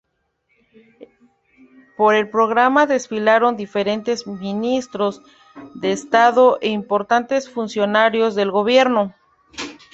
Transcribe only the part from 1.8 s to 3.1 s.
Por el programa